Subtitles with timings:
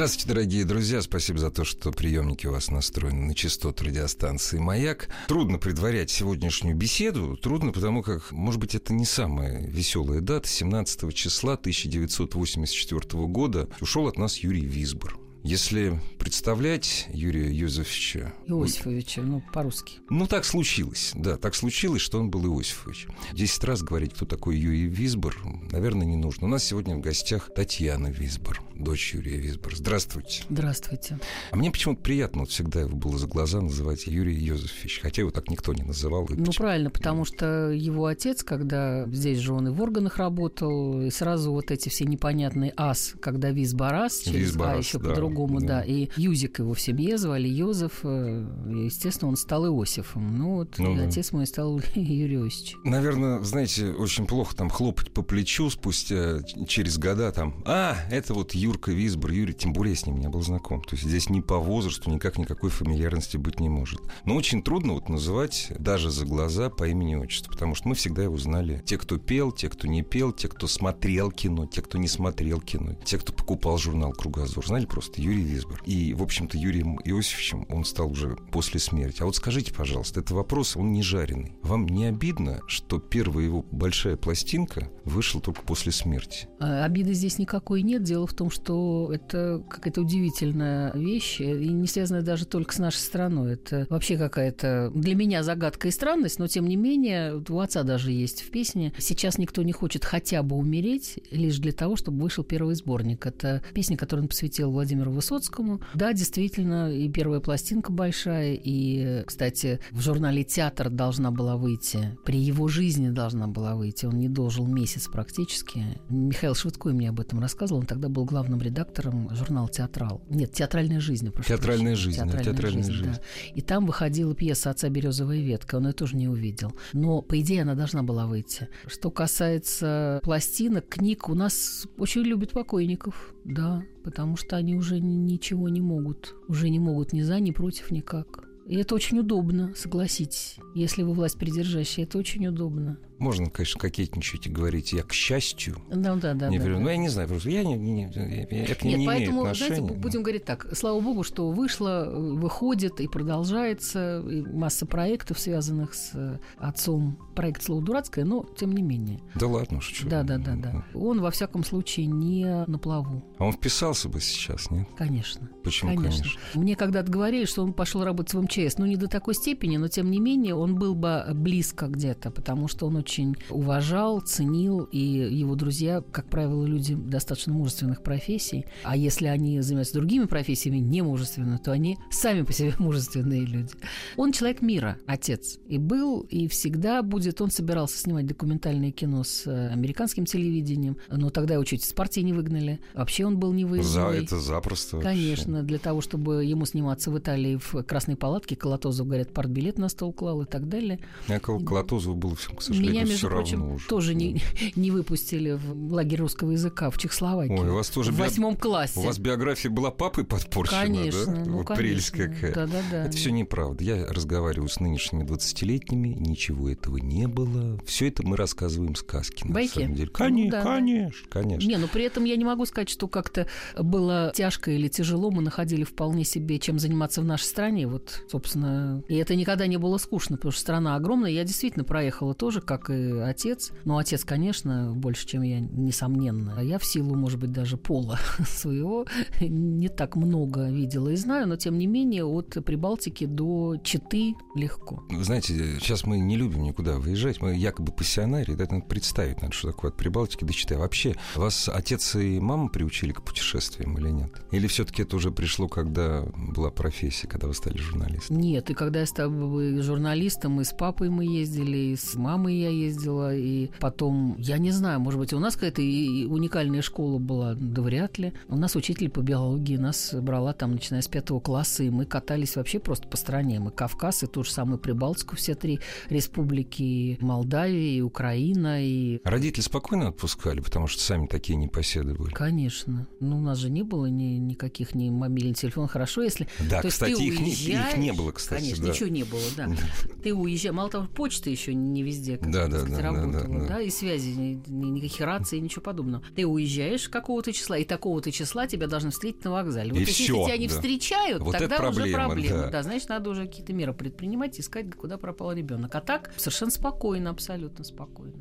[0.00, 1.02] Здравствуйте, дорогие друзья.
[1.02, 5.10] Спасибо за то, что приемники у вас настроены на частоту радиостанции «Маяк».
[5.28, 7.36] Трудно предварять сегодняшнюю беседу.
[7.36, 10.48] Трудно, потому как, может быть, это не самая веселая дата.
[10.48, 15.20] 17 числа 1984 года ушел от нас Юрий Висбор.
[15.42, 18.32] Если представлять Юрия Юзефовича...
[18.46, 19.98] Иосифовича, ну, по-русски.
[20.10, 23.06] Ну, так случилось, да, так случилось, что он был Иосифович.
[23.32, 25.36] Десять раз говорить, кто такой Юрий Висбор,
[25.72, 26.46] наверное, не нужно.
[26.46, 29.74] У нас сегодня в гостях Татьяна Висбор, дочь Юрия Висбор.
[29.74, 30.44] Здравствуйте.
[30.50, 31.18] Здравствуйте.
[31.50, 35.30] А мне почему-то приятно вот всегда его было за глаза называть Юрий Юзефович, хотя его
[35.30, 36.26] так никто не называл.
[36.28, 36.52] Ну, почему?
[36.52, 41.50] правильно, потому что его отец, когда здесь же он и в органах работал, и сразу
[41.50, 45.08] вот эти все непонятные ас, когда Висборас, через Висборас, а еще да.
[45.08, 45.29] по-другому,
[45.60, 45.80] да.
[45.80, 45.82] да.
[45.82, 50.38] И Юзик его в семье звали, Йозеф, э, и, естественно, он стал Иосифом.
[50.38, 51.04] Ну, вот Ну да.
[51.04, 52.76] отец мой стал Юрий Иосифович.
[52.84, 57.62] Наверное, знаете, очень плохо там хлопать по плечу спустя через года там.
[57.66, 60.82] А, это вот Юрка Висбор, Юрий, тем более я с ним не был знаком.
[60.82, 64.00] То есть здесь ни по возрасту никак никакой фамильярности быть не может.
[64.24, 67.94] Но очень трудно вот называть даже за глаза по имени и отчеству, потому что мы
[67.94, 68.82] всегда его знали.
[68.84, 72.60] Те, кто пел, те, кто не пел, те, кто смотрел кино, те, кто не смотрел
[72.60, 75.82] кино, те, кто покупал журнал «Кругозор», знали просто Юрий Висбор.
[75.86, 79.22] И, в общем-то, Юрием Иосифовичем он стал уже после смерти.
[79.22, 81.54] А вот скажите, пожалуйста, это вопрос, он не жареный.
[81.62, 86.48] Вам не обидно, что первая его большая пластинка вышла только после смерти?
[86.58, 88.02] А Обиды здесь никакой нет.
[88.02, 92.98] Дело в том, что это какая-то удивительная вещь, и не связанная даже только с нашей
[92.98, 93.54] страной.
[93.54, 98.12] Это вообще какая-то для меня загадка и странность, но тем не менее, у отца даже
[98.12, 102.44] есть в песне «Сейчас никто не хочет хотя бы умереть, лишь для того, чтобы вышел
[102.44, 103.26] первый сборник».
[103.26, 105.80] Это песня, которую он посвятил Владимиру Высоцкому.
[105.94, 112.38] Да, действительно, и первая пластинка большая, и, кстати, в журнале «Театр» должна была выйти, при
[112.38, 115.98] его жизни должна была выйти, он не дожил месяц практически.
[116.08, 120.22] Михаил Швыдкой мне об этом рассказывал, он тогда был главным редактором журнала «Театрал».
[120.28, 122.24] Нет, «Театральная жизнь», прошу «Театральная прощения.
[122.24, 123.04] жизнь», да, «Театральная жизнь».
[123.04, 123.20] да.
[123.54, 126.72] И там выходила пьеса «Отца березовая ветка», он ее тоже не увидел.
[126.92, 128.68] Но, по идее, она должна была выйти.
[128.86, 135.32] Что касается пластинок, книг, у нас очень любят покойников, да, потому что они уже ни-
[135.32, 136.34] ничего не могут.
[136.48, 138.48] Уже не могут ни за, ни против никак.
[138.66, 140.56] И это очень удобно, согласитесь.
[140.74, 142.98] Если вы власть придержащая, это очень удобно.
[143.20, 145.76] Можно, конечно, кокетничать и говорить «я к счастью».
[145.90, 146.48] Да, да, да.
[146.48, 146.78] не да, да.
[146.78, 149.42] Ну, я не знаю, просто я, не, не- я, я к ним Нет, не поэтому,
[149.42, 150.00] имею знаете, отношения.
[150.00, 150.66] будем говорить так.
[150.72, 154.20] Слава богу, что вышло, выходит и продолжается.
[154.20, 157.18] И масса проектов, связанных с э, отцом.
[157.34, 159.20] Проект слово дурацкое, но тем не менее.
[159.34, 160.08] Да ладно уж, что.
[160.08, 160.84] Да, да, да, да.
[160.94, 163.22] Он, во всяком случае, не на плаву.
[163.38, 164.88] А он вписался бы сейчас, нет?
[164.96, 165.50] Конечно.
[165.62, 166.24] Почему, конечно?
[166.54, 168.78] Мне когда-то говорили, что он пошел работать в МЧС.
[168.78, 172.66] Ну, не до такой степени, но тем не менее он был бы близко где-то, потому
[172.66, 173.09] что он очень
[173.50, 178.66] уважал, ценил, и его друзья, как правило, люди достаточно мужественных профессий.
[178.84, 183.72] А если они занимаются другими профессиями, немужественными, то они сами по себе мужественные люди.
[184.16, 185.58] Он человек мира, отец.
[185.66, 187.40] И был, и всегда будет.
[187.40, 192.32] Он собирался снимать документальное кино с э, американским телевидением, но тогда чуть из партии не
[192.32, 192.80] выгнали.
[192.94, 194.24] Вообще он был не За, выездной.
[194.24, 194.96] это запросто.
[194.96, 195.10] вообще.
[195.10, 199.88] Конечно, для того, чтобы ему сниматься в Италии в красной палатке, Колотозов, говорят, партбилет на
[199.88, 200.98] стол клал и так далее.
[201.28, 204.42] Я около Колотозова было, к сожалению, Меня, между все прочим, тоже не,
[204.76, 207.52] не выпустили в лагерь русского языка в Чехословакии.
[207.58, 209.00] Ой, у вас тоже в восьмом классе.
[209.00, 211.44] У вас биография была папой подпорчена, Конечно, да?
[211.44, 211.74] ну, вот конечно.
[211.76, 212.54] прелесть какая.
[212.54, 213.06] Да-да-да.
[213.06, 213.84] Это все неправда.
[213.84, 217.78] Я разговариваю с нынешними 20-летними, ничего этого не было.
[217.84, 219.74] Все это мы рассказываем сказки, на Байки?
[219.74, 220.06] самом деле.
[220.06, 220.64] Ну Конечно, да.
[220.64, 221.68] конечно, конечно.
[221.68, 223.46] Не, но при этом я не могу сказать, что как-то
[223.78, 225.30] было тяжко или тяжело.
[225.30, 227.86] Мы находили вполне себе чем заниматься в нашей стране.
[227.86, 231.30] Вот, собственно, и это никогда не было скучно, потому что страна огромная.
[231.30, 233.72] Я действительно проехала тоже, как и отец.
[233.84, 236.54] Но отец, конечно, больше, чем я, несомненно.
[236.56, 239.06] А я в силу, может быть, даже пола своего
[239.40, 245.02] не так много видела и знаю, но тем не менее от Прибалтики до Читы легко.
[245.10, 247.42] Вы знаете, сейчас мы не любим никуда выезжать.
[247.42, 248.54] Мы якобы пассионарии.
[248.54, 250.76] Да, это надо представить, надо, что такое от Прибалтики до Читы.
[250.76, 254.32] А вообще, вас отец и мама приучили к путешествиям или нет?
[254.50, 258.00] Или все-таки это уже пришло, когда была профессия, когда вы стали журналистом?
[258.00, 258.30] журналист?
[258.30, 262.69] Нет, и когда я стала журналистом, и с папой мы ездили, и с мамой я
[262.70, 267.82] ездила, и потом, я не знаю, может быть, у нас какая-то уникальная школа была, да
[267.82, 268.32] вряд ли.
[268.48, 272.56] У нас учитель по биологии нас брала там, начиная с пятого класса, и мы катались
[272.56, 273.60] вообще просто по стране.
[273.60, 279.20] Мы Кавказ, и ту же самую Прибалтику, все три республики, и Молдавия, и Украина, и...
[279.24, 282.32] Родители спокойно отпускали, потому что сами такие непоседы были?
[282.32, 283.06] Конечно.
[283.20, 285.90] Ну, у нас же не было ни, никаких ни мобильных телефонов.
[285.90, 286.48] Хорошо, если...
[286.68, 287.66] Да, То кстати, есть их, уезжаешь...
[287.66, 288.62] не, их не было, кстати.
[288.62, 288.92] Конечно, да.
[288.92, 289.68] ничего не было, да.
[290.22, 290.74] Ты уезжаешь...
[290.74, 293.80] Мало того, почта еще не везде, как да, да, сказать, да, работала, да, да, да,
[293.80, 296.24] и связи, ни, ни, никаких раций, ничего подобного.
[296.34, 299.88] Ты уезжаешь какого-то числа, и такого-то числа тебя должны встретить на вокзале.
[299.88, 300.74] И Вот если всё, тебя не да.
[300.74, 302.56] встречают, Вот тогда это уже проблема, проблема.
[302.62, 302.70] да.
[302.70, 302.82] Да.
[302.82, 305.94] значит, надо уже какие-то меры предпринимать, искать, куда пропал ребенок.
[305.94, 308.34] А так совершенно спокойно, абсолютно спокойно.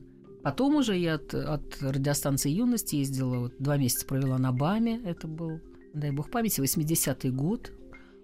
[0.44, 5.28] Потом уже я от, от радиостанции «Юность» ездила, вот, два месяца провела на БАМе, это
[5.28, 5.60] был,
[5.94, 7.74] дай бог памяти, 80-й год.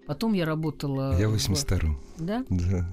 [0.06, 1.18] Потом я работала...
[1.18, 1.96] Я в- 82-м.
[2.18, 2.44] Да?
[2.50, 2.86] Да.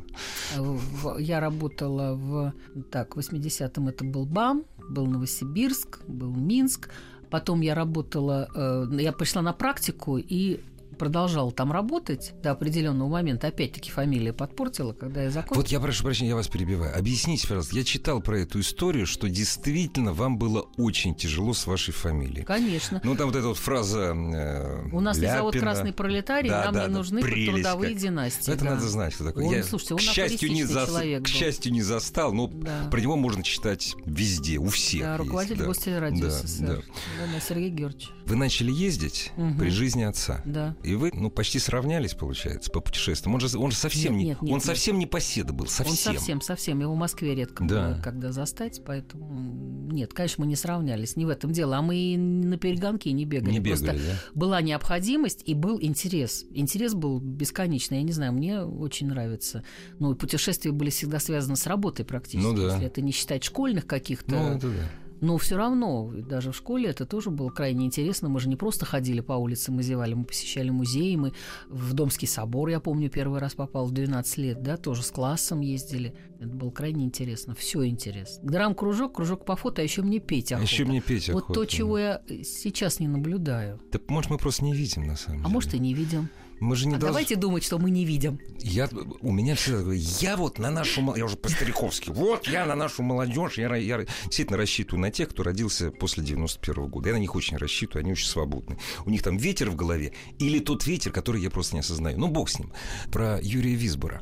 [0.57, 2.53] В- я работала в...
[2.91, 6.89] Так, в 80-м это был БАМ, был Новосибирск, был Минск.
[7.29, 8.47] Потом я работала...
[8.55, 10.59] э, я пришла на практику и
[11.07, 13.47] продолжала там работать до определенного момента.
[13.47, 15.57] Опять-таки фамилия подпортила, когда я закончила.
[15.61, 16.97] Вот я прошу прощения, я вас перебиваю.
[16.97, 21.93] Объясните, пожалуйста, я читал про эту историю, что действительно вам было очень тяжело с вашей
[21.93, 22.45] фамилией.
[22.45, 23.01] Конечно.
[23.03, 24.13] Ну, там вот эта вот фраза...
[24.15, 25.71] э, У нас не зовут Ляпина.
[25.73, 28.01] Красный пролетарий, Да, нам да, не да, нужны прелесть трудовые как.
[28.01, 28.53] династии.
[28.53, 28.71] Это да.
[28.75, 29.43] надо знать, что такое.
[29.45, 32.87] Он, я, слушайте, он к счастью, не зас- человек К счастью, не застал, но Да.
[32.89, 35.01] про него можно читать везде, у всех.
[35.01, 35.65] Да, есть, руководитель да.
[35.65, 36.65] Гостелерадио Да, СССР.
[36.65, 36.75] да.
[36.75, 38.09] Да, да, Сергей Георгиевич.
[38.25, 39.57] Вы начали ездить Мгм.
[39.59, 40.41] при жизни отца.
[40.45, 40.75] Да.
[40.83, 43.33] И вы, ну, почти сравнялись, получается, по путешествиям.
[43.35, 44.63] Он же, он же совсем Нет, не, нет, он нет.
[44.63, 46.13] совсем не поседа был, совсем.
[46.13, 46.79] Он совсем, совсем.
[46.81, 47.89] Его в Москве редко Да.
[47.93, 51.77] было когда застать, поэтому нет, конечно, мы не сравнялись, не в этом дело.
[51.77, 53.51] А мы и на перегонки не бегали.
[53.51, 54.19] Не бегали, Просто да?
[54.33, 56.45] была необходимость и был интерес.
[56.51, 57.97] Интерес был бесконечный.
[57.97, 59.63] Я не знаю, мне очень нравится.
[59.99, 62.47] Ну, и путешествия были всегда связаны с работой практически.
[62.47, 62.73] Ну да.
[62.73, 64.89] Если это не считать школьных каких-то Ну, это да.
[65.23, 68.27] Но все равно, даже в школе это тоже было крайне интересно.
[68.27, 71.31] Мы же не просто ходили по улицам и зевали, мы посещали музеи, мы
[71.69, 75.61] в Домский собор, я помню, первый раз попал в 12 лет, да, тоже с классом
[75.61, 76.13] ездили.
[76.39, 78.49] Это было крайне интересно, все интересно.
[78.49, 80.71] Драм-кружок, кружок по фото, а еще мне петь А охота.
[80.71, 81.59] еще мне петь Вот охота.
[81.61, 83.79] то, чего я сейчас не наблюдаю.
[83.93, 85.53] Да, может, мы просто не видим, на самом А деле.
[85.53, 86.27] может, и не видим.
[86.59, 87.07] Мы же не А должны...
[87.13, 88.39] давайте думать, что мы не видим.
[88.59, 88.89] Я,
[89.21, 93.03] у меня всегда такое, я вот на нашу я уже по-стариковски, вот я на нашу
[93.03, 97.09] молодежь, я, я действительно рассчитываю на тех, кто родился после 91 года.
[97.09, 98.77] Я на них очень рассчитываю, они очень свободны.
[99.05, 102.17] У них там ветер в голове или тот ветер, который я просто не осознаю.
[102.17, 102.71] Ну, бог с ним.
[103.11, 104.21] Про Юрия Висбора.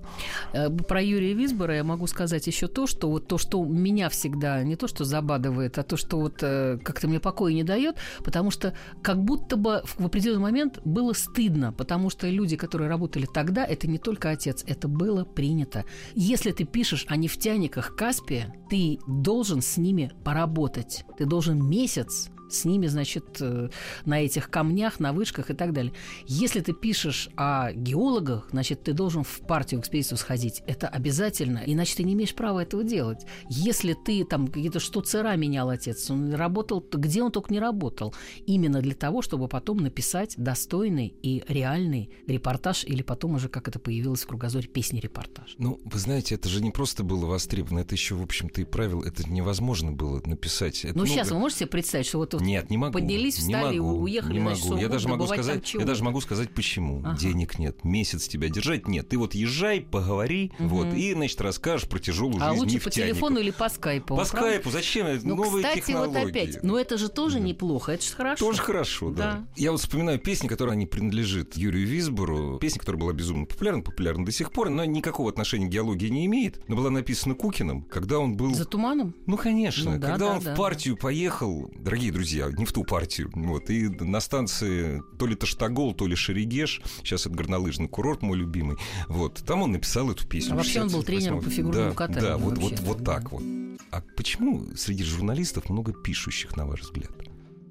[0.54, 4.64] Э, Про Юрия Висбора я могу сказать еще то, что вот то, что меня всегда
[4.64, 8.52] не то, что забадывает, а то, что вот э, как-то мне покоя не дает, потому
[8.52, 13.66] что как будто бы в определенный момент было стыдно, потому что люди, которые работали тогда,
[13.66, 15.86] это не только отец, это было принято.
[16.14, 21.06] Если ты пишешь о нефтяниках Каспия, ты должен с ними поработать.
[21.18, 23.70] Ты должен месяц с ними, значит, э,
[24.06, 25.94] на этих камнях, на вышках и так далее.
[26.28, 30.64] Если ты пишешь о геологах, значит, ты должен в партию, в экспедицию сходить.
[30.68, 33.26] Это обязательно, иначе ты не имеешь права этого делать.
[33.50, 38.14] Если ты там какие-то штуцера менял отец, он работал, где он только не работал,
[38.46, 43.80] именно для того, чтобы потом написать достойный и реальный репортаж, или потом уже, как это
[43.80, 45.56] появилось в кругозоре, песни-репортаж.
[45.58, 49.02] Ну, вы знаете, это же не просто было востребовано, это еще, в общем-то, и правил,
[49.04, 50.84] это невозможно было написать.
[50.86, 52.94] Это Ну, много- сейчас вы можете себе представить, что вот Нет, не могу.
[52.94, 54.78] поднялись, не встали, могу, уехали, не могу.
[54.78, 57.02] Я даже могу сказать, я даже могу сказать, почему.
[57.06, 57.18] Ага.
[57.18, 59.10] Денег нет, месяц тебя держать нет.
[59.10, 60.68] Ты вот езжай, поговори, Мгм.
[60.70, 64.16] вот и значит расскажешь про тяжелую А жизнь лучше по телефону или по скайпу.
[64.16, 64.38] По правда?
[64.38, 65.08] скайпу, зачем?
[65.24, 66.20] Ну, новые кстати, технологии.
[66.22, 66.64] вот опять.
[66.64, 68.46] Но это же тоже неплохо, это же хорошо.
[68.46, 69.22] Тоже хорошо, да.
[69.22, 69.48] Да.
[69.56, 72.58] Я вот вспоминаю песню, которая не принадлежит Юрию Висбору.
[72.60, 76.26] Песня, которая была безумно популярна, популярна до сих пор, но никакого отношения к геологии не
[76.26, 76.68] имеет.
[76.68, 78.54] Но была написана Кукиным, когда он был...
[78.54, 79.14] За туманом?
[79.26, 79.94] Ну, конечно.
[79.94, 83.30] Ну да, Когда да, он да, в партию поехал, дорогие друзья, не в ту партию,
[83.34, 88.38] вот, и на станции то ли Таштагол, то ли Шерегеш, сейчас это горнолыжный курорт мой
[88.38, 90.54] любимый, вот, там он написал эту песню.
[90.54, 91.06] А вообще он был 68-м.
[91.06, 93.44] тренером по фигурному да, катанию Да, вот, вот, вот так вот.
[93.92, 97.12] А почему среди журналистов много пишущих, на ваш взгляд?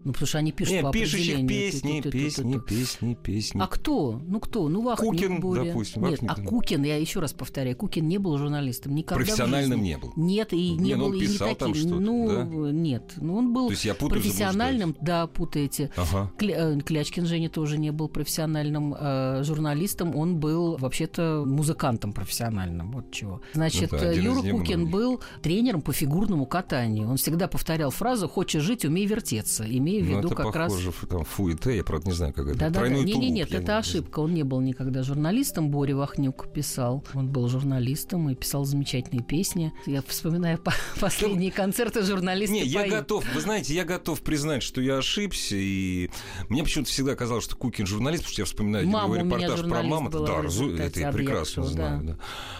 [0.02, 2.10] Ну, потому что они пишут Не, по пишущих песни, Ту-ту-ту-ту-ту.
[2.10, 3.60] песни, песни, песни.
[3.62, 4.18] А кто?
[4.26, 4.68] Ну кто?
[4.70, 5.64] Ну Вахтанг Кукин, Боря.
[5.64, 6.46] допустим, Нет, Вахтанг.
[6.46, 10.12] а Кукин, я еще раз повторяю, Кукин не был журналистом никогда Профессиональным не был.
[10.16, 11.74] Нет, и не, Не, ну был и не там таким.
[11.74, 13.12] что-то, ну, нет.
[13.16, 15.90] Ну, он был То есть я путаю, профессиональным, да, путаете.
[15.96, 16.30] Ага.
[16.38, 22.90] Кля- э, Клячкин Женя тоже не был профессиональным э, журналистом, он был вообще-то музыкантом профессиональным.
[22.92, 23.42] Вот чего.
[23.52, 24.50] Значит, Ну да, э, Юра.
[24.50, 27.08] Кукин был тренером по фигурному катанию.
[27.08, 29.64] Он всегда повторял фразу «Хочешь жить, умей вертеться».
[29.68, 30.72] Имея имею в Ну, виду это как раз...
[30.72, 32.58] похоже, там, фуэте, я, правда, не знаю, как это.
[32.58, 32.78] Да, да, да.
[32.80, 34.20] Тройной Не, не, тулуп, нет, я это не- ошибка.
[34.20, 35.70] Он не был никогда журналистом.
[35.70, 37.04] Боря Вахнюк писал.
[37.14, 39.72] Он был журналистом и писал замечательные песни.
[39.86, 42.54] Я вспоминаю по- последние концерты журналиста.
[42.54, 46.10] Не, я готов, вы знаете, я готов признать, что я ошибся, и
[46.48, 49.82] мне почему-то всегда казалось, что Кукин журналист, потому что я вспоминаю Мама его репортаж про
[49.82, 50.10] маму.
[50.10, 52.02] Да, разу- это я прекрасно знаю.
[52.02, 52.18] да.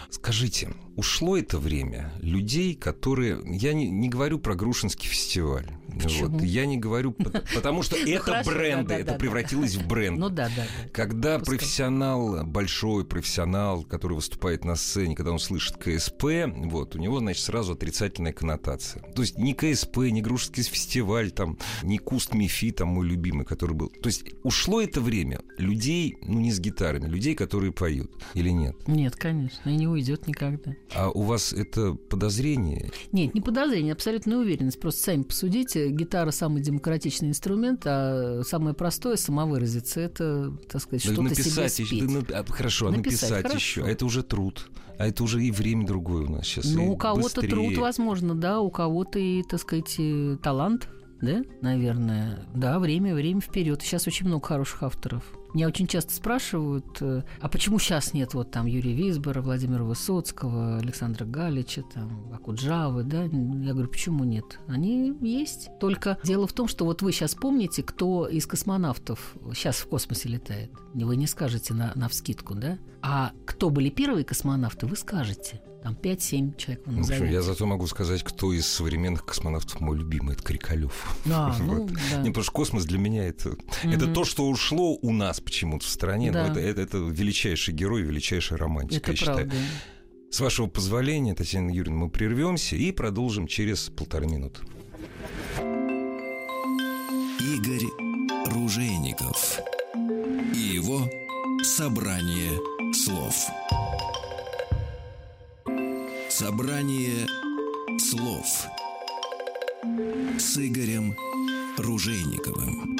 [0.09, 3.39] Скажите, ушло это время людей, которые...
[3.45, 5.67] Я не, не говорю про Грушинский фестиваль.
[6.01, 6.29] Почему?
[6.29, 7.11] Вот, я не говорю,
[7.55, 10.17] потому что это хорошо, бренды, это превратилось в бренд.
[10.17, 10.65] Ну да, да.
[10.65, 10.89] да.
[10.91, 17.19] Когда профессионал, большой профессионал, который выступает на сцене, когда он слышит КСП, вот, у него,
[17.19, 19.03] значит, сразу отрицательная коннотация.
[19.13, 23.75] То есть ни КСП, ни Грушинский фестиваль, там, ни Куст Мифи, там, мой любимый, который
[23.75, 23.89] был.
[23.89, 28.75] То есть ушло это время людей, ну, не с гитарами, людей, которые поют, или нет?
[28.87, 30.73] Нет, конечно, и не уйдет никогда.
[30.93, 32.91] А у вас это подозрение?
[33.11, 34.79] Нет, не подозрение, абсолютная уверенность.
[34.79, 41.13] Просто сами посудите, гитара самый демократичный инструмент, а самое простое самовыразиться это, так сказать, Да
[41.13, 42.07] что-то написать себе еще, спеть.
[42.27, 43.55] да на- а, хорошо, а Написать, написать, хорошо.
[43.57, 44.69] еще, а это уже труд.
[44.97, 46.65] А это уже и время другое у нас сейчас.
[46.71, 50.87] Ну, у кого-то труд, возможно, да, у кого-то и, так сказать, и талант,
[51.21, 52.45] да, наверное.
[52.53, 53.81] Да, время, время вперед.
[53.81, 55.23] Сейчас очень много хороших авторов.
[55.53, 60.77] Меня очень часто спрашивают, э, а почему сейчас нет вот там Юрия Висбора, Владимира Высоцкого,
[60.77, 63.23] Александра Галича, там, Акуджавы, да?
[63.23, 64.59] Я говорю, почему нет?
[64.67, 65.69] Они есть.
[65.79, 70.29] Только дело в том, что вот вы сейчас помните, кто из космонавтов сейчас в космосе
[70.29, 70.71] летает.
[70.93, 72.77] Вы не скажете на, на вскидку, да?
[73.01, 75.61] А кто были первые космонавты, вы скажете.
[75.83, 77.33] Там 5-7 человек вы Ну, в общем, назовете.
[77.33, 80.33] я зато могу сказать, кто из современных космонавтов мой любимый.
[80.35, 81.17] Это Крикалев.
[81.31, 81.91] А, ну, Вот.
[82.11, 82.17] да.
[82.21, 84.13] Не, потому что космос для меня это, это Мгм.
[84.13, 86.31] то, что ушло у нас почему-то в стране.
[86.31, 86.45] Да.
[86.45, 89.37] Но это, это, это величайший герой, величайшая романтика, Это я считаю.
[89.37, 89.55] правда.
[90.29, 94.61] С вашего позволения, Татьяна Юрьевна, мы прервемся и продолжим через полторы минуты.
[97.39, 97.87] Игорь
[98.53, 99.59] Ружейников
[100.55, 101.09] и его
[101.63, 102.51] собрание
[102.93, 103.35] слов.
[106.31, 107.27] Собрание
[107.99, 108.45] слов
[110.39, 111.13] с Игорем
[111.77, 112.97] Ружейниковым.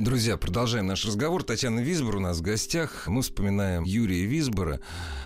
[0.00, 1.44] Друзья, продолжаем наш разговор.
[1.44, 3.06] Татьяна Висбор у нас в гостях.
[3.06, 4.80] Мы вспоминаем Юрия Висбора.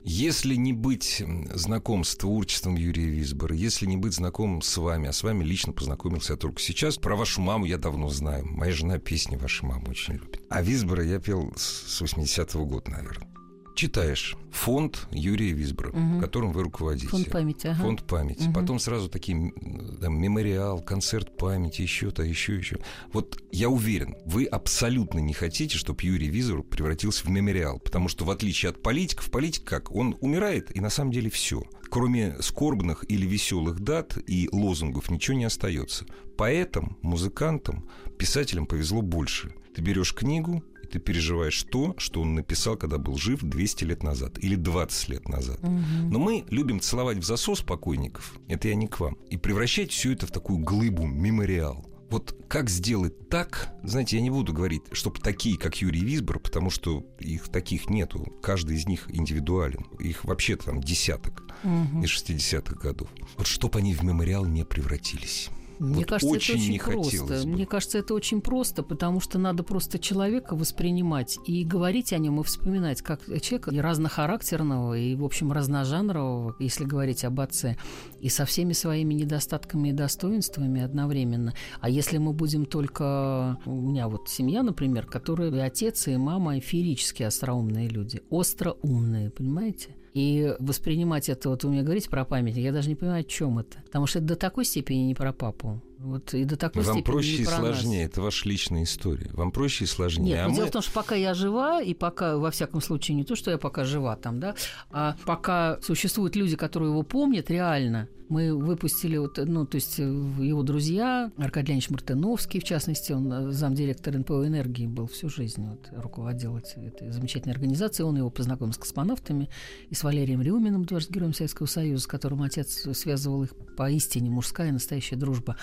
[0.04, 1.24] Если не быть
[1.54, 5.72] знаком с творчеством Юрия Висбора, если не быть знаком с вами, а с вами лично
[5.72, 8.44] познакомился я только сейчас, про вашу маму я давно знаю.
[8.44, 10.42] Моя жена песни вашей мамы очень любит.
[10.50, 13.35] А Висбора я пел с 80-го года, наверное.
[13.76, 16.18] Читаешь фонд Юрия Висбора, Мгм.
[16.18, 17.08] которым вы руководите.
[17.08, 17.82] Фонд памяти, ага.
[17.82, 18.44] Фонд памяти.
[18.44, 18.54] Мгм.
[18.54, 19.52] Потом сразу такие
[20.00, 22.78] там, мемориал, концерт памяти, еще-то, еще, еще.
[23.12, 27.78] Вот я уверен, вы абсолютно не хотите, чтобы Юрий Визор превратился в мемориал.
[27.78, 29.92] Потому что, в отличие от политиков, политик как?
[29.94, 31.62] Он умирает, и на самом деле все.
[31.90, 36.06] Кроме скорбных или веселых дат и лозунгов ничего не остается.
[36.38, 37.86] Поэтам, музыкантам,
[38.18, 39.52] писателям повезло больше.
[39.74, 44.02] Ты берешь книгу, и ты переживаешь то, что он написал, когда был жив 200 лет
[44.02, 45.62] назад или 20 лет назад.
[45.62, 46.10] Мгм.
[46.10, 50.12] Но мы любим целовать в засос покойников, это я не к вам, и превращать все
[50.12, 51.84] это в такую глыбу, мемориал.
[52.08, 56.70] Вот как сделать так, знаете, я не буду говорить, чтобы такие, как Юрий Висбор, потому
[56.70, 62.02] что их таких нету, каждый из них индивидуален, их вообще там десяток Мгм.
[62.04, 63.08] из 60-х годов.
[63.36, 65.48] Вот чтобы они в мемориал не превратились.
[65.78, 67.24] Мне Вот кажется, очень это очень не просто.
[67.24, 67.46] бы.
[67.46, 72.40] Мне кажется, это очень просто, потому что надо просто человека воспринимать и говорить о нем
[72.40, 77.76] и вспоминать как человека разнохарактерного и, в общем, разножанрового, если говорить об отце,
[78.20, 81.54] и со всеми своими недостатками и достоинствами одновременно.
[81.80, 83.58] А если мы будем только...
[83.66, 89.96] У меня вот семья, например, которая и отец, и мама эфирически остроумные люди, остроумные, понимаете?
[90.16, 93.58] И воспринимать это, вот вы мне говорите про память, я даже не понимаю, о чем
[93.58, 93.82] это.
[93.84, 95.82] Потому что это до такой степени не про папу.
[95.98, 97.60] Вот и до такой Вам степени проще не и про нас.
[97.60, 99.30] сложнее, это ваша личная история.
[99.32, 100.34] Вам проще и сложнее.
[100.34, 100.56] Нет, а но мы...
[100.56, 103.50] дело в том, что пока я жива, и пока, во всяком случае, не то, что
[103.50, 104.54] я пока жива там, да,
[104.90, 110.02] а пока существуют люди, которые его помнят реально, мы выпустили, вот, ну, то есть э,
[110.02, 115.64] его друзья, Аркадий Леонидович Мартыновский, в частности, он э, замдиректор НПО «Энергии» был всю жизнь,
[115.64, 119.48] вот, руководил этой, этой замечательной организацией, он его познакомил с космонавтами
[119.90, 124.72] и с Валерием Рюминым, дважды героем Советского Союза, с которым отец связывал их поистине мужская
[124.72, 125.56] настоящая дружба.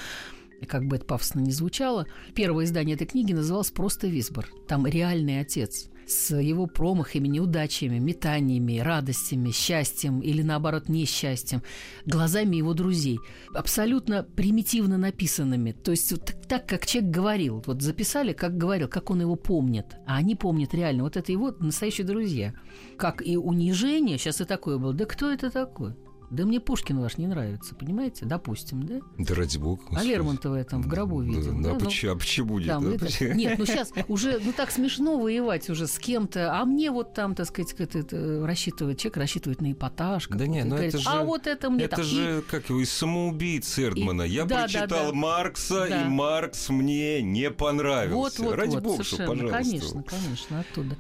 [0.66, 4.48] Как бы это пафосно не звучало, первое издание этой книги называлось просто «Висбор».
[4.68, 11.64] Там реальный отец с его промахами, неудачами, метаниями, радостями, счастьем или, наоборот, несчастьем,
[12.06, 13.20] глазами его друзей,
[13.54, 15.72] абсолютно примитивно написанными.
[15.72, 17.64] То есть вот так, так, как человек говорил.
[17.66, 19.86] Вот записали, как говорил, как он его помнит.
[20.06, 21.04] А они помнят реально.
[21.04, 22.54] Вот это его настоящие друзья.
[22.98, 24.94] Как и унижение, сейчас и такое было.
[24.94, 25.96] Да кто это такой?
[26.34, 28.26] Да мне Пушкин ваш не нравится, понимаете?
[28.26, 29.00] Допустим, да?
[29.20, 29.84] Да ради бога.
[29.96, 31.44] А Лермонтова я там в гробу видел.
[31.44, 31.64] Да, да?
[31.64, 32.68] да, Ну, почему, а почему нет?
[32.70, 33.34] там, да, это- почему?
[33.34, 37.36] Нет, ну сейчас уже ну так смешно воевать уже с кем-то, а мне вот там,
[37.36, 40.28] так сказать, это, это, рассчитывает, человек рассчитывает на эпатаж.
[40.30, 42.06] Да не, какой-то, ну говорит, это же- А вот это мне Это так.
[42.06, 44.24] И- же, как его, из самоубийц Эрдмана.
[44.24, 45.14] и- Я да, да, прочитал да.
[45.14, 46.02] Маркса, Да.
[46.02, 48.16] и Маркс мне не понравился.
[48.16, 49.48] Вот, вот, Ради вот, бога, пожалуйста.
[49.52, 50.98] конечно, конечно, оттуда.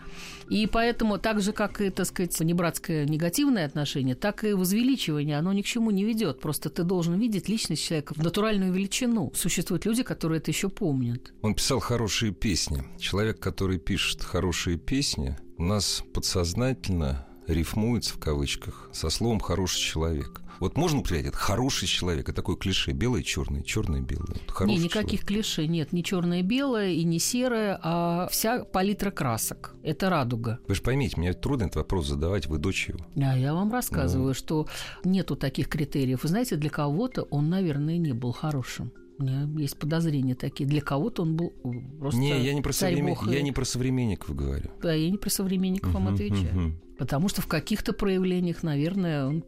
[0.54, 5.52] И поэтому, так же, как и, так сказать, понебратское негативное отношение, так и возвеличивание, оно
[5.52, 6.42] ни к чему не ведет.
[6.42, 9.32] Просто ты должен видеть личность человека в натуральную величину.
[9.34, 11.34] Существуют люди, которые это еще помнят.
[11.42, 12.84] Он писал хорошие песни.
[13.00, 20.43] Человек, который пишет хорошие песни, у нас подсознательно рифмуется в кавычках со словом «хороший человек».
[20.64, 24.38] Вот можно употреблять это «хороший человек», это такое клише, белое, черное, черное, белое.
[24.48, 25.26] Вот не, никаких человек.
[25.26, 25.92] клише нет.
[25.92, 29.76] Ни черное-белое и не серое, а вся палитра красок.
[29.84, 30.60] Это радуга.
[30.68, 33.00] Вы же поймите, мне трудно этот вопрос задавать, вы дочь его.
[33.18, 34.34] А я вам рассказываю, Ну.
[34.34, 34.68] что
[35.04, 36.24] нету таких критериев.
[36.24, 38.92] Вы знаете, для кого-то он, наверное, не был хорошим.
[39.20, 40.66] У меня есть подозрения такие.
[40.68, 43.64] Для кого-то он был э, просто не, я не про, современ- и- я не про
[43.66, 44.72] современников говорю.
[44.82, 46.56] Да, я не про современников вам Мгм, отвечаю.
[46.56, 46.80] мгм.
[46.98, 49.42] Потому что в каких-то проявлениях, наверное, он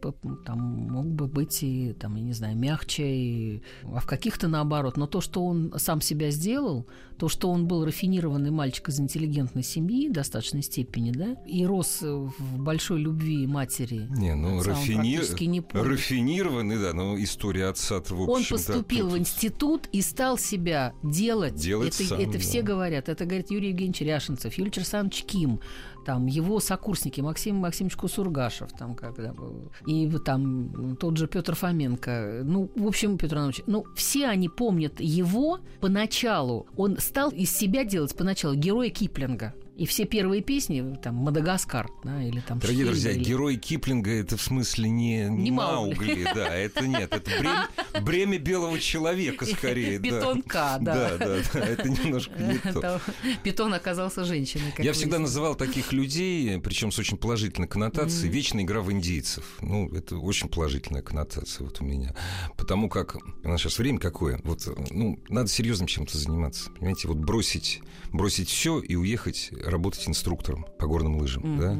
[0.44, 4.96] там мог бы быть и, там, я не знаю, мягче, и- а в каких-то наоборот.
[4.96, 6.86] Но то, что он сам себя сделал,
[7.18, 12.02] то, что он был рафинированный мальчик из интеллигентной семьи в достаточной степени, да, и рос
[12.02, 14.06] в большой любви матери.
[14.10, 15.88] Не, ну отца рафини- не помнит.
[15.88, 21.54] рафинированный, да, но история отца-то, в Он поступил в тут- институт и стал себя делать.
[21.54, 22.38] Делать это сам, это да.
[22.38, 23.08] все говорят.
[23.08, 25.60] Это говорит Юрий Евгеньевич Ряшенцев, Юлий Александрович Ким,
[26.06, 32.42] там его сокурсники Максим Максимович Кусургашев, там когда был, и там тот же Петр Фоменко.
[32.44, 36.68] Ну, в общем, Петр Иванович, ну, все они помнят его поначалу.
[36.76, 39.52] Он стал из себя делать поначалу героя Киплинга.
[39.76, 44.10] И все первые песни, там, Мадагаскар, да, или там Дорогие Шхель, друзья, или- герой Киплинга
[44.10, 46.06] это в смысле не, Не не Маугли.
[46.06, 47.68] Маугли, да, это нет, это бремя,
[48.02, 49.98] бремя белого человека скорее.
[49.98, 50.08] да.
[50.08, 50.94] Питонка, да.
[50.94, 53.02] Да, да, да, это немножко не то.
[53.42, 54.72] Питон оказался женщиной.
[54.78, 59.44] Я всегда называл таких людей, причем с очень положительной коннотацией, вечная игра в индейцев.
[59.60, 62.14] Ну, это очень положительная коннотация вот у меня.
[62.56, 66.70] Потому как у нас сейчас время какое, вот, ну, надо серьезным чем-то заниматься.
[66.70, 71.78] Понимаете, вот бросить, бросить все и уехать работать инструктором по горным лыжам, да?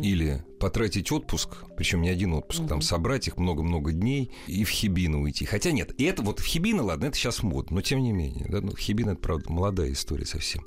[0.00, 5.22] Или потратить отпуск, причем не один отпуск, там собрать их много-много дней и в Хибину
[5.22, 5.44] уйти.
[5.44, 8.46] Хотя нет, и это вот в Хибина, ладно, это сейчас мод, но тем не менее.
[8.48, 8.60] Да?
[8.60, 10.66] Ну, Хибина, это, правда, молодая история совсем.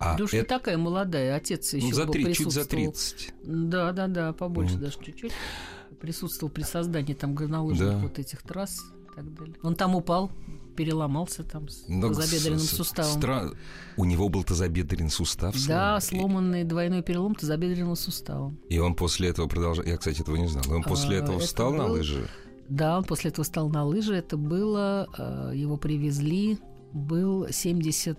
[0.00, 2.60] А Да уж не это- такая молодая, отец еще ну, за был, три- чуть за
[2.66, 2.92] присутствовал.
[2.92, 3.34] 30.
[3.44, 4.82] Да, да, да, побольше Вот.
[4.82, 5.32] даже чуть-чуть.
[6.00, 7.98] Присутствовал при создании там горнолыжных Да.
[7.98, 8.80] вот этих трасс
[9.12, 9.56] и так далее.
[9.62, 10.30] Он там упал,
[10.78, 13.20] переломался там с Но тазобедренным с- суставом.
[13.20, 13.56] стра-
[13.96, 15.54] У него был тазобедренный сустав.
[15.66, 16.00] Да, сломанный.
[16.00, 18.54] сломанный двойной перелом тазобедренного сустава.
[18.68, 19.84] И он после этого продолжал...
[19.84, 20.62] Я, кстати, этого не знал.
[20.66, 22.28] И он после А, этого это встал на был- лыжи.
[22.68, 24.14] Да, он после этого стал на лыжи.
[24.14, 26.58] Это было, э, его привезли,
[26.92, 28.18] был 70,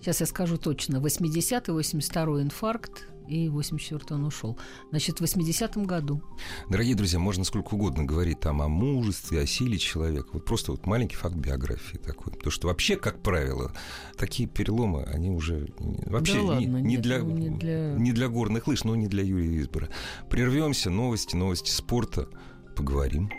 [0.00, 4.58] сейчас я скажу точно, 80-й, 82-й инфаркт, и в 84 он ушел.
[4.90, 6.22] Значит, в 80-м году.
[6.68, 10.28] Дорогие друзья, можно сколько угодно говорить там о мужестве, о силе человека.
[10.32, 12.32] Вот просто вот маленький факт биографии такой.
[12.34, 13.72] Потому что вообще, как правило,
[14.16, 17.94] такие переломы, они уже не- вообще Да не, ладно, не нет, для, ну, не для-
[17.94, 19.88] не для горных лыж, но не для Юрия Висбора.
[20.28, 22.28] Прервемся, новости, новости спорта.
[22.76, 23.30] Поговорим.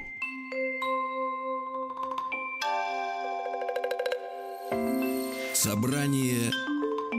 [5.54, 6.52] Собрание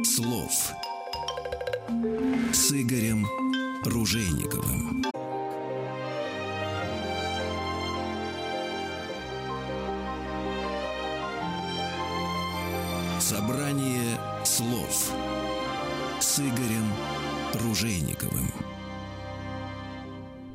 [0.04, 0.72] слов
[2.54, 3.26] с Игорем
[3.84, 5.13] Ружейниковым.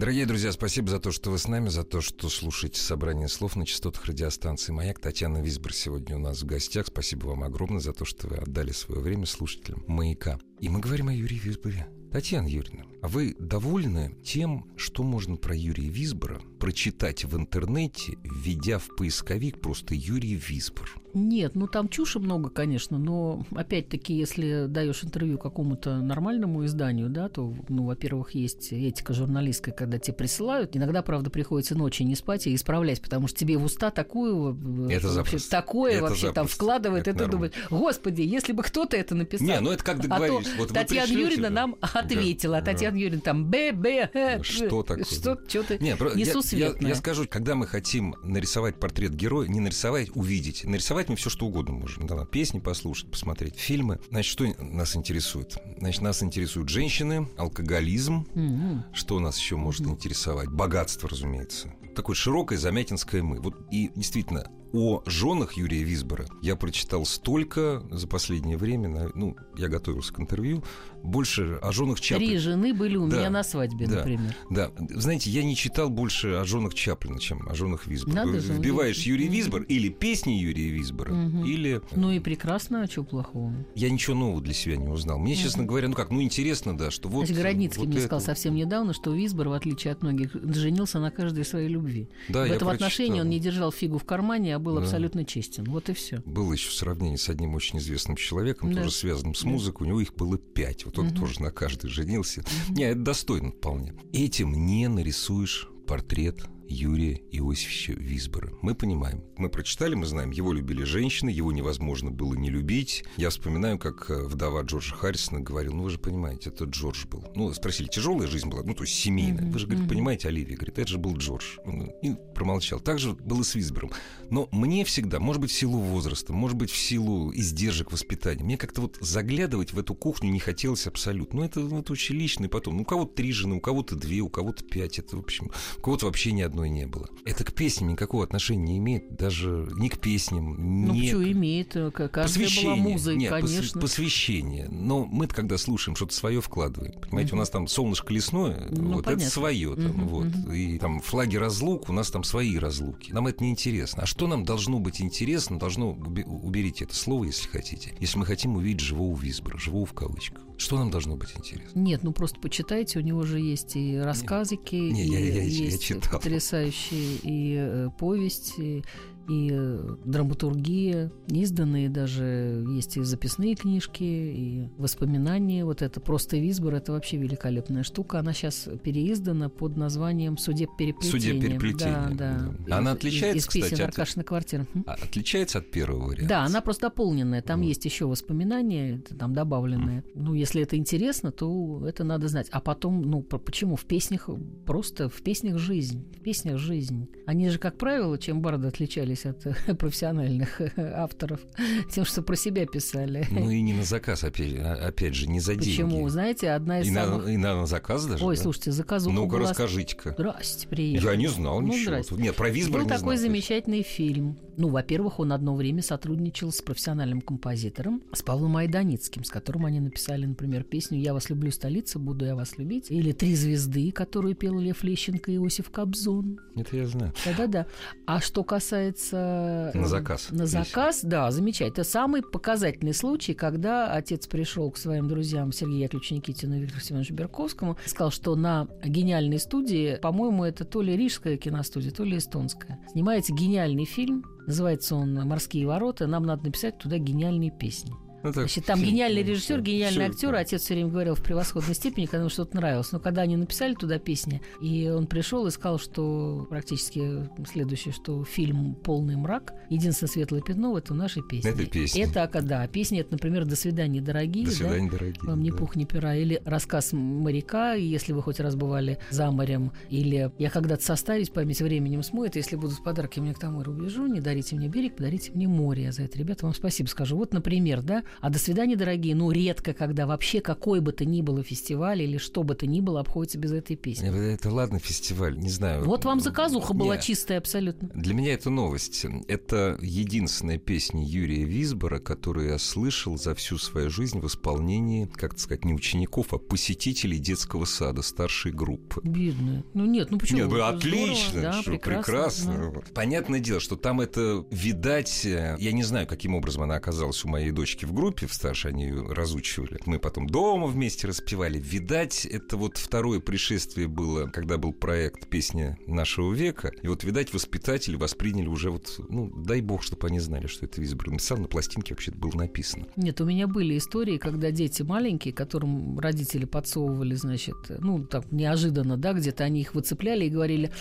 [0.10, 3.56] Дорогие друзья, спасибо за то, что вы с нами, за то, что слушаете собрание слов
[3.56, 4.98] на частотах радиостанции «Маяк».
[4.98, 6.88] Татьяна Висбор сегодня у нас в гостях.
[6.88, 10.40] Спасибо вам огромное за то, что вы отдали свое время слушателям «Маяка».
[10.60, 11.88] И мы говорим о Юрии Висборе.
[12.12, 18.80] Татьяна Юрьевна, а вы довольны тем, что можно про Юрия Висбора прочитать в интернете, введя
[18.80, 20.90] в поисковик просто Юрий Висбор?
[21.14, 27.30] Нет, ну там чуши много, конечно, но опять-таки, если даешь интервью какому-то нормальному изданию, да,
[27.30, 30.76] то, ну, во-первых, есть этика журналистская, когда тебе присылают.
[30.76, 34.54] Иногда, правда, приходится ночью не спать и исправлять, потому что тебе в уста такую
[34.90, 35.50] э, Это вообще, запросто.
[35.52, 36.56] такое Это вообще там запросто.
[36.56, 37.52] вкладывает, Это и ты нормально.
[37.54, 39.48] думаешь, господи, если бы кто-то это написал.
[39.48, 40.50] Не, ну это как а договорились.
[40.58, 41.54] Вот вы Татьяна Юрьевна да.
[41.56, 42.72] нам ответила, а Да.
[42.72, 45.06] Татьяна Юрьевна там б б э, Что такое?
[45.06, 49.60] Что, что-то Не, про- я, я, я скажу, когда мы хотим нарисовать портрет героя, не
[49.60, 50.64] нарисовать, увидеть.
[50.66, 52.08] Нарисовать мы все что угодно можем.
[52.08, 54.00] Да, песни послушать, посмотреть, фильмы.
[54.10, 55.58] Значит, что нас интересует?
[55.78, 58.28] Значит, нас интересуют женщины, алкоголизм.
[58.34, 58.84] Мгм.
[58.94, 60.50] Что нас еще может интересовать?
[60.50, 61.72] Богатство, разумеется.
[61.96, 63.40] такое широкое замятинское «мы».
[63.40, 69.68] Вот и действительно, о женах Юрия Висбора я прочитал столько за последнее время, ну, я
[69.68, 70.64] готовился к интервью,
[71.04, 72.32] больше о женах Чаплина.
[72.32, 74.36] Три жены были у да, меня на свадьбе, да, например.
[74.50, 78.26] Да, знаете, я не читал больше о женах Чаплина, чем о женах Висбора.
[78.26, 81.46] Надо же, Вбиваешь Юрий Висбор или песни Юрия Висбора, угу.
[81.46, 81.82] или...
[81.96, 83.54] Ну и прекрасно, а что плохого?
[83.76, 85.20] Я ничего нового для себя не узнал.
[85.20, 85.42] Мне, угу.
[85.42, 87.30] честно говоря, ну как, ну интересно, да, что вот...
[87.30, 88.08] Городницкий вот мне это...
[88.08, 92.10] сказал совсем недавно, что Висбор, в отличие от многих, женился на каждой своей любви.
[92.28, 92.74] Да, в этом прочитал.
[92.74, 94.82] отношении он не держал фигу в кармане, а был да.
[94.82, 95.66] абсолютно честен.
[95.66, 96.22] Вот и все.
[96.26, 98.84] Было еще в сравнении с одним очень известным человеком, да.
[98.84, 100.86] тоже связанным с музыкой, у него их было пять.
[100.86, 101.16] Вот он угу.
[101.16, 102.44] тоже на каждый женился.
[102.70, 103.94] Не, это достойно вполне.
[104.14, 108.52] Этим не нарисуешь портрет Юрия Иосифовича Висбора.
[108.62, 109.24] Мы понимаем.
[109.38, 113.04] Мы прочитали, мы знаем, его любили женщины, его невозможно было не любить.
[113.18, 117.26] Я вспоминаю, как э, вдова Джорджа Харрисона говорил, ну вы же понимаете, это Джордж был.
[117.36, 118.64] Ну, спросили, тяжелая жизнь была?
[118.64, 119.50] Ну, то есть семейная.
[119.50, 121.58] Вы же, говорит, понимаете, Оливия, говорит, это же был Джордж.
[122.02, 122.80] И промолчал.
[122.80, 123.92] Так же было с Висбором.
[124.30, 128.58] Но мне всегда, может быть, в силу возраста, может быть, в силу издержек воспитания, мне
[128.58, 131.40] как-то вот заглядывать в эту кухню не хотелось абсолютно.
[131.40, 132.46] Ну, это, это очень лично.
[132.46, 135.00] И потом, ну, у кого-то три жены, у кого-то две, у кого-то пять.
[135.00, 137.08] Это, в общем, у кого-то вообще ни одной не было.
[137.26, 140.86] Это к песням никакого отношения не имеет, даже не к песням.
[140.86, 141.74] Ну, не почему имеет?
[141.74, 142.76] Каждая посвящение.
[142.76, 143.82] была музой, Нет, конечно.
[143.82, 144.68] посвящение.
[144.70, 146.94] Но мы когда слушаем, что-то свое вкладываем.
[147.00, 147.36] Понимаете, uh-huh.
[147.36, 149.24] у нас там солнышко лесное, ну, вот понятно.
[149.24, 149.76] это свое.
[149.76, 150.28] Там, uh-huh, вот.
[150.28, 150.58] uh-huh.
[150.58, 153.12] И там флаги разлук, у нас там свои разлуки.
[153.12, 154.04] Нам это не интересно.
[154.04, 155.92] А что нам должно быть интересно, должно...
[155.92, 157.94] Уберите это слово, если хотите.
[158.00, 160.49] Если мы хотим увидеть живого Висбора, живого в кавычках.
[160.60, 161.80] Что нам должно быть интересно?
[161.80, 165.90] Нет, ну просто почитайте, у него же есть и рассказики, не, и я, я, есть
[165.90, 168.84] я потрясающие и э, повести,
[169.30, 175.64] и э, драматургия, изданные даже, есть и записные книжки, и воспоминания.
[175.64, 178.20] Вот это просто Висбор, это вообще великолепная штука.
[178.20, 181.20] Она сейчас переиздана под названием «Судеб переплетения».
[181.20, 182.10] «Судеб переплетения».
[182.12, 182.78] Да, да.
[182.78, 184.68] Она отличается, из, из песен кстати, Аркашина квартира.
[184.88, 186.28] А, отличается от первого варианта?
[186.28, 187.44] Да, она просто дополненная.
[187.44, 187.68] Там вот.
[187.68, 190.00] есть еще воспоминания, там добавленные.
[190.00, 190.12] Mm.
[190.16, 192.48] Ну, если это интересно, то это надо знать.
[192.52, 193.76] А потом, ну, почему?
[193.76, 194.28] В песнях
[194.66, 196.04] просто, в песнях жизнь.
[196.18, 197.08] В песнях жизнь.
[197.28, 201.40] Они же, как правило, чем барды отличались отличались от профессиональных авторов
[201.92, 203.26] тем, что про себя писали.
[203.30, 205.82] Ну и не на заказ, опять, опять же, не за деньги.
[205.82, 206.08] Почему?
[206.10, 207.26] Знаете, одна из и самых...
[207.26, 208.24] На, и на, на заказ даже?
[208.24, 208.42] Ой, да?
[208.42, 209.50] слушайте, заказуха Ну-ка, была...
[209.50, 210.12] расскажите-ка.
[210.12, 211.10] Здрасте, приехали.
[211.12, 212.02] Я не знал ну, ничего.
[212.02, 212.16] Здрасте.
[212.16, 214.38] Нет, про Висбор Был не такой знал, замечательный фильм.
[214.58, 219.80] Ну, во-первых, он одно время сотрудничал с профессиональным композитором, с Павлом Айданицким, с которым они
[219.80, 224.36] написали, например, песню «Я вас люблю, столица, буду я вас любить», или «Три звезды», которую
[224.36, 226.42] пел Лев Лещенко и Иосиф Кобзон.
[226.58, 227.14] Это я знаю.
[227.26, 227.68] Да-да-да.
[228.06, 229.09] А что касается...
[229.18, 230.28] На заказ.
[230.32, 231.74] На заказ, да, замечательно.
[231.74, 236.82] Это самый показательный случай, когда отец пришел к своим друзьям Сергею Яковлевичу Никитину и Виктору
[236.82, 242.18] Семеновичу Берковскому, сказал, что на гениальной студии, по-моему, это то ли рижская киностудия, то ли
[242.18, 247.94] эстонская, снимается гениальный фильм, называется он «Морские ворота», нам надо написать туда гениальные песни.
[248.24, 250.36] Ну, так, Значит, там гениальный режиссер, гениальный актер.
[250.36, 252.92] Отец все время говорил в превосходной степени, когда ему что-то нравилось.
[252.92, 258.24] Но когда они написали туда песни, и он пришел и сказал, что практически следующее, что
[258.24, 261.50] фильм «Полный мрак», единственное светлое пятно– это наши песни.
[261.50, 262.02] Это песни.
[262.02, 264.46] Это, да, песни– это, например, «До свидания, дорогие».
[264.46, 264.98] «До свидания, да?
[264.98, 265.24] дорогие».
[265.24, 265.58] «Вам ни да.
[265.58, 266.16] пух, ни пера».
[266.16, 269.72] Или рассказ моряка, если вы хоть раз бывали за морем.
[269.90, 274.22] Или «Я когда-то состарюсь, память временем смоет, если будут подарки мне к тому убежу, не
[274.22, 275.84] дарите мне берег, подарите мне море».
[275.84, 277.16] Я за это, ребята, вам спасибо скажу.
[277.16, 281.22] Вот, например, да, а «До свидания, дорогие», ну, редко, когда вообще какой бы то ни
[281.22, 284.34] было фестиваль или что бы то ни было обходится без этой песни.
[284.34, 285.86] Это ладно фестиваль, не знаю.
[285.86, 287.04] Вот вам заказуха была Нет.
[287.04, 287.90] чистая абсолютно.
[287.94, 289.06] Для меня это новость.
[289.28, 295.38] Это единственная песня Юрия Висбора, которую я слышал за всю свою жизнь в исполнении, как
[295.40, 299.02] сказать, не учеников, а посетителей детского сада старшей группы.
[299.04, 299.64] Бедная.
[299.74, 300.40] Ну нет, ну почему?
[300.40, 302.04] Нет, ну отлично, да, что, прекрасно.
[302.04, 302.72] прекрасно.
[302.74, 302.82] Да.
[302.94, 307.52] Понятное дело, что там это, видать, я не знаю, каким образом она оказалась у моей
[307.52, 309.78] дочки в группе, в старше они ее разучивали.
[309.86, 311.60] Мы потом дома вместе распевали.
[311.60, 316.72] Видать, это вот второе пришествие было, когда был проект «Песня нашего века».
[316.82, 320.80] И вот, видать, воспитатели восприняли уже вот, ну, дай бог, чтобы они знали, что это
[320.80, 321.38] Висбор написал.
[321.38, 322.88] На пластинке вообще-то было написано.
[322.96, 328.96] Нет, у меня были истории, когда дети маленькие, которым родители подсовывали, значит, ну, так неожиданно,
[328.96, 330.72] да, где-то они их выцепляли и говорили,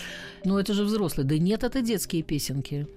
[0.45, 1.27] ну, это же взрослые.
[1.27, 2.87] Да нет, это детские песенки.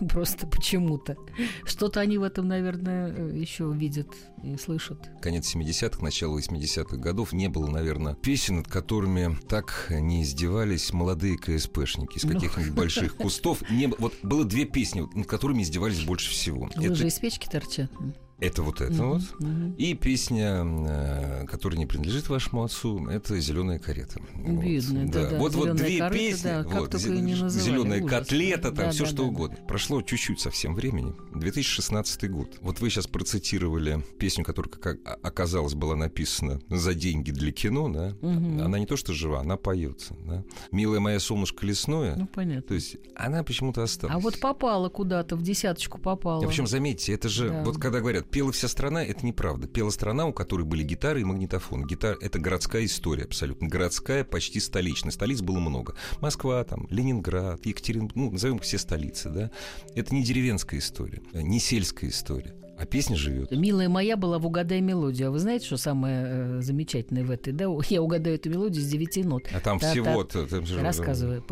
[0.10, 1.16] Просто почему-то.
[1.64, 4.08] Что-то они в этом, наверное, еще видят видят
[4.42, 4.98] и слышат.
[5.20, 11.36] Конец 70-х, начало 80-х годов не было, наверное, песен, над которыми так не издевались молодые
[11.38, 12.32] КСПшники из ну.
[12.32, 13.68] каких-нибудь больших кустов.
[13.70, 16.68] Не, вот было две песни, над которыми издевались больше всего.
[16.76, 17.06] Лыжи Это...
[17.06, 17.90] из печки торчат.
[18.38, 19.22] Это вот это Мгм, вот.
[19.40, 19.72] мгм.
[19.78, 24.20] И песня, э, которая не принадлежит вашему отцу, это «Зеленая карета».
[24.34, 25.38] Вот, Видно, да-да.
[25.38, 29.28] Вот, вот «Зелёная две корыто», песни, да, как вот, «Зеленая котлета», там все что Да-да-да.
[29.32, 29.56] угодно.
[29.66, 31.14] Прошло чуть-чуть совсем времени.
[31.34, 32.58] 2016 год.
[32.60, 38.14] Вот вы сейчас процитировали песню, которая, как оказалось, была написана за деньги для кино, да?
[38.20, 38.60] Мгм.
[38.60, 40.44] Она не то что жива, она поется, да?
[40.72, 42.62] «Милая моя солнышко лесное», Ну, понятно.
[42.62, 44.14] то есть она почему-то осталась.
[44.14, 46.44] А вот попала куда-то, в десяточку попала.
[46.44, 47.64] А причем, заметьте, это же, Да.
[47.64, 49.66] вот когда говорят, пела вся страна, это неправда.
[49.68, 51.86] Пела страна, у которой были гитары и магнитофон.
[51.86, 53.68] Гитар— это городская история абсолютно.
[53.68, 55.12] Городская, почти столичная.
[55.12, 55.94] Столиц было много.
[56.20, 59.50] Москва, там, Ленинград, Екатеринбург, ну, назовем все столицы, да.
[59.94, 62.54] Это не деревенская история, не сельская история.
[62.78, 63.50] А песня живет.
[63.52, 65.28] Милая моя была в «Угадай мелодию».
[65.28, 67.54] А вы знаете, что самое э, замечательное в этой?
[67.54, 69.44] Да, я угадаю эту мелодию с девяти нот.
[69.54, 70.46] А там Та-та- всего-то...
[70.46, 71.42] там же- Рассказываю,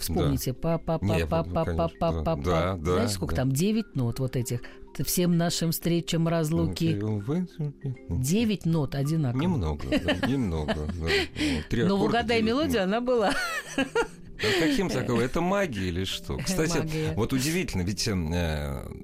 [0.00, 0.54] вспомните.
[0.54, 2.22] па па па Не, па ну, па па конечно, па да.
[2.22, 3.42] па Да, да, Знаете, сколько да.
[3.42, 3.52] там?
[3.52, 4.62] Девять нот вот этих.
[5.00, 7.00] Всем нашим встречам разлуки.
[8.08, 9.40] Девять нот одинаково.
[9.40, 10.74] Немного, да, немного.
[10.74, 11.08] да.
[11.70, 13.32] Три Но «Угадай мелодию» она была.
[14.42, 15.20] А каким такого?
[15.20, 16.36] Это магия или что?
[16.44, 17.12] Кстати, Магия.
[17.14, 18.14] вот удивительно, ведь э,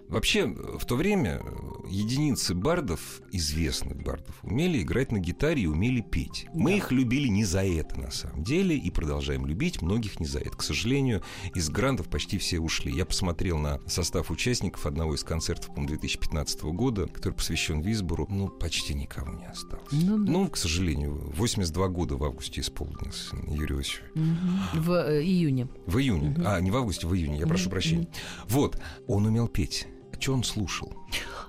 [0.09, 1.41] вообще в то время
[1.89, 6.47] единицы бардов, известных бардов, умели играть на гитаре и умели петь.
[6.53, 6.77] Мы Да.
[6.77, 10.51] их любили не за это, на самом деле, и продолжаем любить, многих не за это.
[10.57, 11.23] К сожалению,
[11.55, 12.93] из грантов почти все ушли.
[12.93, 18.27] Я посмотрел на состав участников одного из концертов, по 2015 года, который посвящен Висбору.
[18.31, 19.87] Ну, почти никого не осталось.
[19.93, 20.31] Ну да.
[20.33, 24.03] Ну, к сожалению, 82 года в августе исполнилось Юрию Иосифовичу.
[24.15, 24.61] Мгм.
[24.75, 25.69] В э, июне.
[25.87, 26.31] В июне.
[26.31, 26.45] Мгм.
[26.47, 28.09] А, не в августе, в июне, я прошу Мгм, прощения.
[28.49, 29.87] Вот, он умел петь.
[30.17, 30.93] А что он слушал?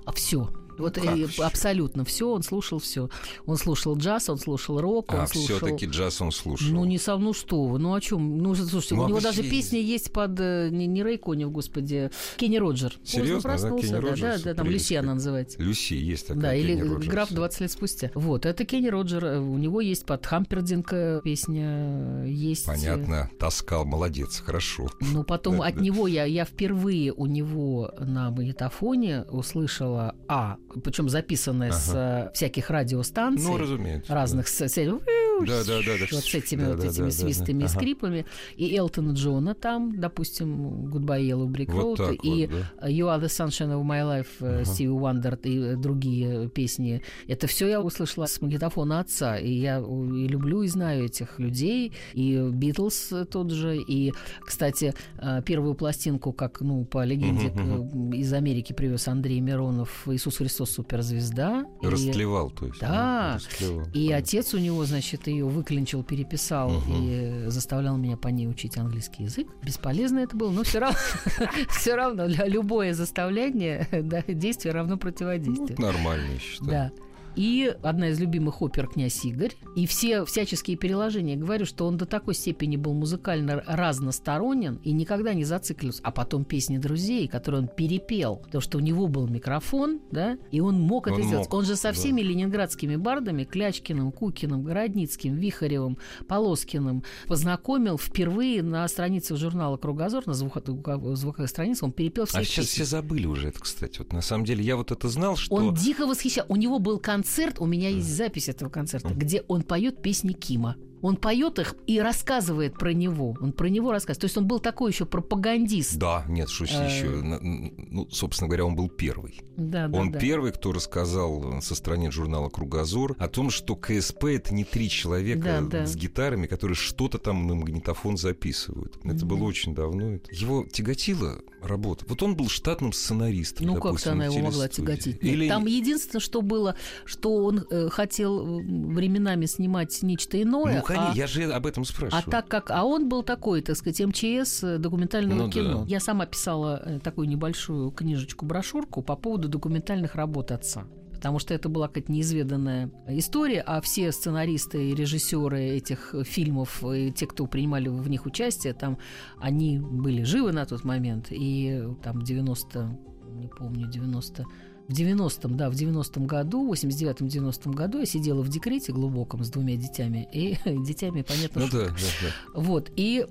[0.04, 0.50] А все.
[0.80, 1.44] Вот Ну, э, всё?
[1.44, 3.08] абсолютно все, он слушал все.
[3.46, 5.56] Он слушал джаз, он слушал рок, он а, слушал.
[5.58, 6.68] все-таки джаз он слушал.
[6.72, 8.38] Ну, не сам, ну что вы, ну о чем?
[8.38, 11.50] Ну, слушайте, Ну, у него даже все песня есть под э, не, не Рэй Конев,
[11.52, 12.94] господи, Кенни Роджер.
[13.04, 13.48] Серьезно, Поздно да?
[13.48, 14.42] проснулся, Кенни да, Роджерс?
[14.42, 15.60] да, да, там Люси она называется.
[15.62, 16.42] Люси есть такая.
[16.42, 17.06] Да, или Роджерс.
[17.06, 18.10] граф 20 лет спустя.
[18.14, 19.24] Вот, это Кенни Роджер.
[19.24, 22.66] э, У него есть под Хампердинг э, песня, есть...
[22.66, 24.88] Понятно, таскал, молодец, хорошо.
[25.00, 31.72] Ну, потом от него я, я впервые у него на магнитофоне услышала А, причем записанное
[31.72, 33.46] с э, всяких радиостанций.
[33.48, 34.12] Ну, разумеется.
[34.14, 36.06] разных с, с- Да, да, да, да.
[36.12, 37.64] вот с этими Да, вот да, этими да, свистами да.
[37.64, 37.74] и Ага.
[37.74, 38.26] скрипами.
[38.56, 42.88] И Элтона Джона там, допустим, Goodbye Yellow Brick Вот Road, так и вот, да.
[42.88, 44.64] You Are the Sunshine of My Life, э, Ага.
[44.66, 47.00] Стиви Уандер и э, другие песни.
[47.26, 49.38] Это все я услышала с магнитофона отца.
[49.38, 51.92] И я и люблю и знаю этих людей.
[52.12, 53.78] И Битлз тот же.
[53.78, 60.06] И, кстати, э, первую пластинку, как, ну, по легенде, э, из Америки привез Андрей Миронов
[60.06, 61.64] «Иисус Христос суперзвезда».
[61.82, 62.80] И- Растлевал, то есть.
[62.80, 63.34] Да.
[63.36, 63.86] растлевал.
[63.86, 64.16] и Понятно.
[64.16, 66.92] отец у него, значит, ее выклинчил, переписал Мгм.
[66.94, 69.46] и заставлял меня по ней учить английский язык.
[69.62, 70.98] Бесполезно это было, но все равно,
[71.70, 75.72] все равно для- любое заставляние, да, действие равно Ну, противодействию.
[75.72, 76.70] это нормально, я считаю.
[76.70, 76.92] Да.
[77.36, 79.52] И одна из любимых опер «Князь Игорь».
[79.76, 81.36] И все всяческие переложения.
[81.36, 86.00] Говорю, что он до такой степени был музыкально разносторонен и никогда не зациклился.
[86.04, 88.36] А потом песни друзей, которые он перепел.
[88.36, 91.46] Потому что у него был микрофон, да, и он мог это Он сделать.
[91.46, 91.92] мог, он же со да.
[91.92, 100.32] всеми ленинградскими бардами, Клячкиным, Кукиным, Городницким, Вихаревым, Полоскиным, познакомил впервые на страницах журнала «Кругозор», на
[100.32, 102.74] звуко- звуковых страницах, он перепел все А сейчас песни.
[102.82, 103.98] все забыли уже это, кстати.
[103.98, 105.54] Вот на самом деле я вот это знал, что...
[105.54, 106.44] Он дико восхищал.
[106.48, 110.76] У него был концерт, у меня есть запись этого концерта, где он поет песни Кима.
[111.02, 113.34] Он поет их и рассказывает про него.
[113.40, 114.20] Он про него рассказывает.
[114.20, 115.96] То есть он был такой еще пропагандист.
[115.96, 117.08] Да, нет, что Э, еще.
[117.08, 119.40] Ну, собственно говоря, он был первый.
[119.56, 120.18] Да, да, Он да.
[120.18, 125.60] первый, кто рассказал со страниц журнала «Кругозор» о том, что КСП— это не три человека
[125.62, 125.86] Да, да.
[125.86, 128.98] с гитарами, которые что-то там на магнитофон записывают.
[129.02, 130.18] Это было очень давно.
[130.30, 132.04] Его тяготила работа.
[132.08, 135.18] Вот он был штатным сценаристом, Ну, как-то она на его могла тяготить.
[135.22, 135.48] Или...
[135.48, 140.78] Там единственное, что было, что он э, хотел временами снимать нечто иное.
[140.78, 142.24] Ну, конечно, а- я же об этом А спрашиваю.
[142.30, 145.52] так как, а он был такой, так сказать, МЧС э, документального Ну да.
[145.52, 145.84] кино.
[145.88, 150.84] Я сама писала э, такую небольшую книжечку, брошюрку по поводу документальных работ отца.
[151.20, 157.12] Потому что это была какая-то неизведанная история, а все сценаристы и режиссеры этих фильмов, и
[157.12, 158.96] те, кто принимали в них участие, там
[159.38, 162.98] они были живы на тот момент, и там 90,
[163.34, 164.46] не помню, 90
[164.90, 169.50] в 90-м, да, в 90-м году, в 89-90 году я сидела в декрете глубоком с
[169.50, 172.60] двумя детьми, и детьми, понятно, Ну что да, да, да.
[172.60, 173.24] вот, и,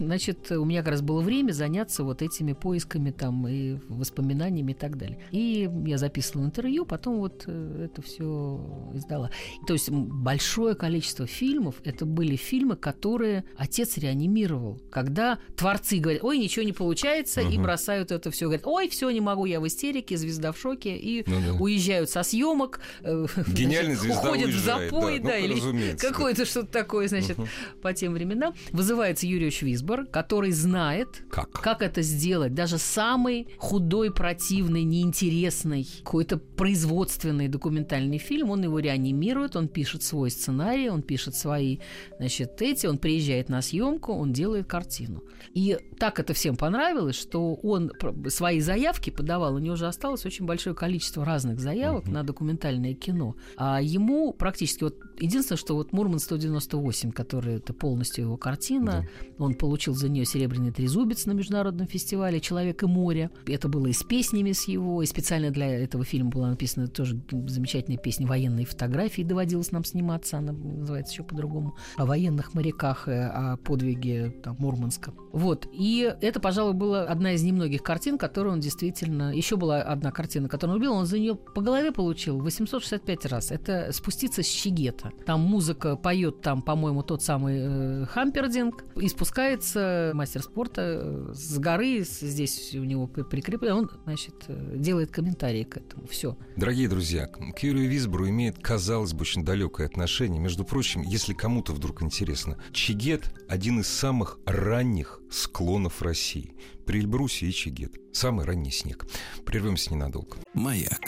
[0.00, 4.74] значит, у меня как раз было время заняться вот этими поисками там и воспоминаниями и
[4.74, 5.18] так далее.
[5.30, 8.60] И я записывала интервью, потом вот э, это все
[8.94, 9.30] издала.
[9.66, 16.38] То есть большое количество фильмов, это были фильмы, которые отец реанимировал, когда творцы говорят, ой,
[16.38, 17.62] ничего не получается, и Мгм.
[17.62, 21.04] бросают это все, говорят, ой, все, не могу, я в истерике, звезда в шоке, съемки
[21.04, 21.62] и ну, да.
[21.62, 22.80] уезжают со съемок.
[23.02, 27.38] Э, Гениальный звезда уходят уезжает, в запой, да, да, ну, или какое-то что-то такое, значит,
[27.38, 27.48] угу.
[27.82, 28.54] по тем временам.
[28.72, 31.50] Вызывается Юрий Висбор, который знает, как?
[31.50, 32.54] как это сделать.
[32.54, 40.30] Даже самый худой, противный, неинтересный, какой-то производственный документальный фильм, он его реанимирует, он пишет свой
[40.30, 41.78] сценарий, он пишет свои,
[42.18, 45.22] значит, эти, он приезжает на съемку, он делает картину.
[45.54, 47.90] И так это всем понравилось, что он
[48.28, 52.12] свои заявки подавал, у него уже осталось очень большое количество разных заявок uh-huh.
[52.12, 53.36] на документальное кино.
[53.56, 59.44] А ему практически вот единственное, что вот Мурман 198, который это полностью его картина, да.
[59.44, 63.30] он получил за нее серебряный трезубец на международном фестивале «Человек и море».
[63.46, 67.20] Это было и с песнями с его, и специально для этого фильма была написана тоже
[67.30, 73.26] замечательная песня «Военные фотографии» доводилось нам сниматься, она называется еще по-другому, о военных моряках, э,
[73.26, 75.12] о подвиге там, Мурманска.
[75.32, 75.66] Вот.
[75.72, 79.34] И это, пожалуй, была одна из немногих картин, которую он действительно...
[79.34, 83.52] Еще была одна картина, которую он убил, он за нее по голове получил 865 раз.
[83.52, 85.12] Это «Спуститься с Чигета».
[85.24, 91.58] Там музыка поет, там, по-моему, тот самый э, Хампердинг, и спускается мастер спорта э, с
[91.58, 96.06] горы, здесь у него прикреплено, он, значит, э, делает комментарии к этому.
[96.08, 96.36] Все.
[96.56, 100.40] Дорогие друзья, к Юрию Висбору имеет, казалось бы, очень далекое отношение.
[100.40, 106.54] Между прочим, если кому-то вдруг интересно, Чигет– один из самых ранних склонов России.
[106.86, 107.98] При Эльбрусе и Чигет.
[108.12, 109.06] Самый ранний снег.
[109.44, 110.38] Прервемся ненадолго.
[110.54, 111.00] Маяк.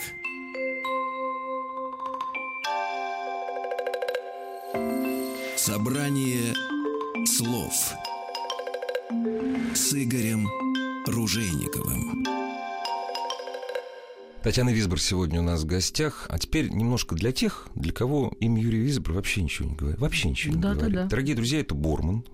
[5.56, 6.54] Собрание
[7.26, 7.72] слов
[9.74, 10.48] с Игорем
[11.06, 12.24] Ружейниковым.
[14.42, 16.26] Татьяна Висбор сегодня у нас в гостях.
[16.30, 20.00] А теперь немножко для тех, для кого имя Юрий Висбор вообще ничего не говорит.
[20.00, 20.94] Вообще ничего не да, говорит.
[20.94, 21.08] Да, да.
[21.08, 22.24] Дорогие друзья, это Борман.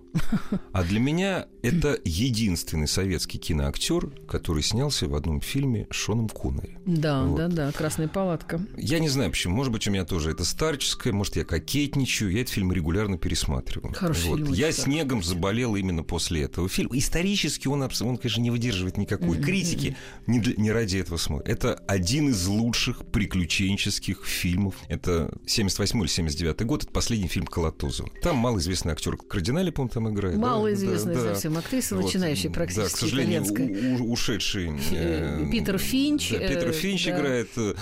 [0.73, 6.79] А для меня это единственный советский киноактер, который снялся в одном фильме с Шоном Коннери.
[6.87, 7.37] Да, вот.
[7.37, 8.61] да, да, «Красная палатка».
[8.77, 9.57] Я не знаю почему.
[9.57, 12.31] Может быть, у меня тоже это старческое, может, я кокетничаю.
[12.31, 13.95] Я этот фильм регулярно пересматриваю.
[13.95, 14.39] Хороший вот.
[14.39, 14.53] фильм.
[14.53, 16.97] Я снегом заболел именно после этого фильма.
[16.97, 19.97] Исторически он, он конечно, не выдерживает никакой критики.
[20.27, 21.49] Не, не ради этого смотрит.
[21.49, 24.77] Это один из лучших приключенческих фильмов.
[24.89, 26.85] Это 78 или 79 год.
[26.85, 28.11] Это последний фильм Колотозова.
[28.23, 30.37] Там малоизвестный актер Кардинали, по-моему, там играет.
[30.37, 31.61] Малоизвестная да, совсем да.
[31.61, 34.73] актриса, вот, начинающая практически Да, к сожалению, у, ушедший...
[34.93, 36.33] Э, Питер Финч.
[36.33, 37.19] Да, Питер э, Финч да.
[37.19, 37.49] играет.
[37.57, 37.75] Э,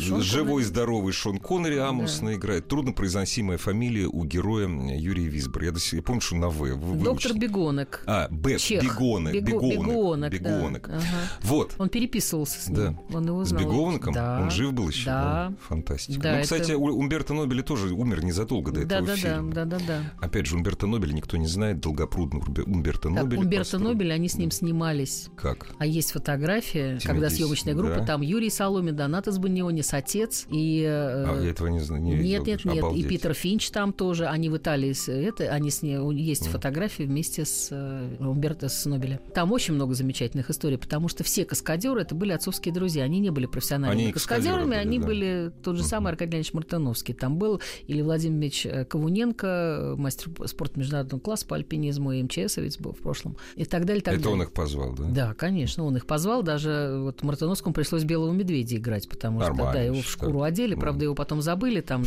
[0.00, 0.64] Шон живой, Коннери.
[0.64, 2.36] здоровый Шон Коннери Амусно да.
[2.36, 2.68] играет.
[2.68, 5.66] Труднопроизносимая фамилия у героя Юрия Висбора.
[5.66, 7.02] Я, я помню, что на В.
[7.02, 8.02] Доктор Бегонок.
[8.06, 8.58] А, Б.
[8.58, 8.82] Чех.
[8.82, 9.32] Бегонок.
[9.32, 10.32] Бего, Бегонок.
[10.32, 10.88] Бегонок.
[10.88, 10.96] Да.
[10.96, 11.06] Ага.
[11.42, 11.74] Вот.
[11.78, 12.76] Он переписывался с ним.
[12.76, 13.16] Да.
[13.16, 13.60] Он его знал.
[13.60, 14.12] С Бегоноком?
[14.12, 14.40] Да.
[14.42, 15.06] Он жив был еще?
[15.06, 15.52] Да.
[15.68, 16.20] Фантастика.
[16.20, 16.78] Да, ну, кстати, это...
[16.78, 19.52] Умберто Нобеля тоже умер незадолго до да, этого да, фильма.
[19.52, 20.12] Да, да, да, да.
[20.20, 23.40] Опять же, Умберто Нобеля никто не знает, долгопрудно Умберто так, Нобеля.
[23.40, 23.78] Умберто.
[23.78, 25.28] Нобеля, они с ним снимались.
[25.36, 25.68] Как?
[25.78, 28.06] А есть фотография, Тимати, когда съемочная группа, да?
[28.06, 30.82] там Юрий Соломин, Донатас Банионис, отец и...
[30.82, 32.78] Э, а я этого не знаю, не Нет, видел, нет, нет.
[32.78, 33.04] Обалдеть.
[33.04, 36.50] И Питер Финч там тоже, они в Италии, это, они с ней, есть mm.
[36.50, 39.20] фотографии вместе с э, Умберто с Нобеля.
[39.34, 43.30] Там очень много замечательных историй, потому что все каскадеры это были отцовские друзья, они не
[43.30, 45.06] были профессиональными они каскадерами, были, они да.
[45.06, 47.14] были тот же самый Аркадий Леонидович Мартыновский.
[47.14, 52.78] Там был или Владимир Ильич э, Ковуненко, мастер спорта международного класса по альпинизму, и МЧСовец
[52.78, 54.02] был в прошлом, и так далее.
[54.02, 54.38] Так это далее.
[54.38, 55.04] он их позвал, да?
[55.04, 56.42] Да, конечно, он их позвал.
[56.42, 60.48] Даже вот Мартыновскому пришлось белого медведя играть, потому Нормально, что да, его в шкуру так.
[60.48, 62.04] одели, правда, его потом забыли там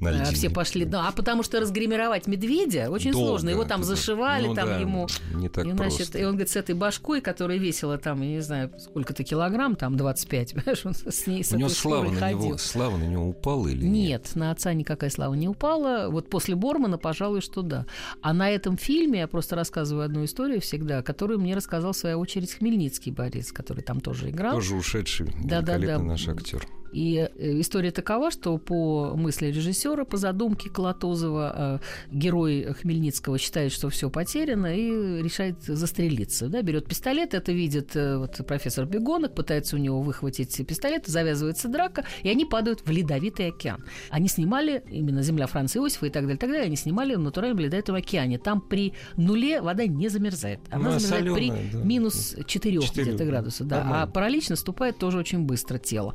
[0.00, 0.24] на...
[0.32, 0.84] все пошли.
[0.84, 3.50] Да, а потому что разгримировать медведя очень сложно.
[3.50, 5.08] Его там зашивали, ну, там ему...
[5.34, 6.18] Не так просто.
[6.18, 9.96] и он говорит, с этой башкой, которая весила там, я не знаю, сколько-то килограмм, там
[9.96, 12.40] 25, понимаешь, он с ней с У него слава на, ходил.
[12.40, 13.92] него, слава на него упала или нет?
[13.92, 16.08] Нет, на отца никакая слава не упала.
[16.10, 17.86] Вот после Бормана, пожалуй, что да.
[18.22, 22.18] А на этом фильме я просто рассказываю одну историю всегда, которую мне рассказал в свою
[22.18, 24.54] очередь Хмельницкий Борис, который там тоже играл.
[24.54, 25.98] Тоже ушедший, да, да, да.
[25.98, 26.66] наш актер.
[26.92, 33.72] И э, история такова, что по мысли режиссера, по задумке Колотозова, э, герой Хмельницкого считает,
[33.72, 36.48] что все потеряно и решает застрелиться.
[36.48, 41.68] Да, берет пистолет, это видит э, вот, профессор Бегонок, пытается у него выхватить пистолет, завязывается
[41.68, 43.84] драка, и они падают в ледовитый океан.
[44.10, 47.58] Они снимали, именно «Земля Франции Иосифа» и так далее, так далее, они снимали в натуральном
[47.60, 48.38] ледовитом океане.
[48.38, 50.60] Там при нуле вода не замерзает.
[50.70, 51.84] Она ну, замерзает соленая, при да.
[51.84, 53.68] минус 4, 4 где-то градусов.
[53.68, 54.02] Да.
[54.02, 56.14] А паралич наступает тоже очень быстро тело.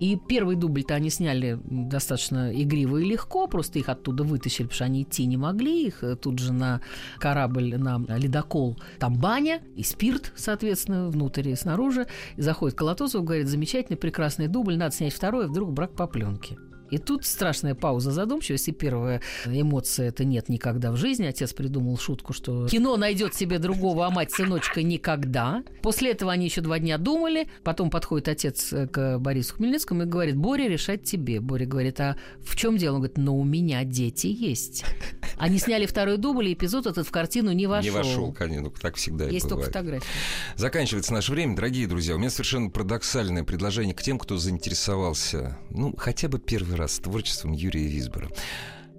[0.00, 4.84] И первый дубль-то они сняли достаточно игриво и легко, просто их оттуда вытащили, потому что
[4.84, 6.80] они идти не могли, их э, тут же на
[7.18, 12.06] корабль, на ледокол, там баня и спирт, соответственно, внутрь и снаружи.
[12.36, 16.58] И заходит Колотозов, говорит, замечательный, прекрасный дубль, надо снять второй, а вдруг брак по пленке.
[16.90, 18.70] И тут страшная пауза задумчивости.
[18.70, 21.26] Первая эмоция– это нет никогда в жизни.
[21.26, 25.62] Отец придумал шутку, что кино найдет себе другого, а мать сыночка никогда.
[25.82, 27.48] После этого они еще два дня думали.
[27.64, 31.40] Потом подходит отец к Борису Хмельницкому и говорит, Боря, решать тебе.
[31.40, 32.96] Боря говорит, а в чем дело?
[32.96, 34.84] Он говорит, но у меня дети есть.
[35.38, 37.92] Они сняли второй дубль, и эпизод этот в картину не вошел.
[37.92, 40.06] Не вошел, конечно, так всегда Есть только фотографии.
[40.56, 41.56] Заканчивается наше время.
[41.56, 46.75] Дорогие друзья, у меня совершенно парадоксальное предложение к тем, кто заинтересовался, ну, хотя бы первый
[46.76, 48.30] раз творчеством Юрия Висбора.